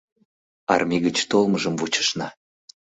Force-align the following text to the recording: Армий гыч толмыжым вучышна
Армий 0.73 1.01
гыч 1.05 1.17
толмыжым 1.29 1.73
вучышна 1.77 2.27